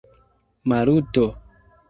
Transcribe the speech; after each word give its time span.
Maluto! 0.69 1.25